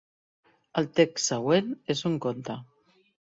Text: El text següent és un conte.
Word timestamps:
El 0.81 0.87
text 0.99 1.29
següent 1.33 1.69
és 1.97 2.03
un 2.11 2.17
conte. 2.27 2.57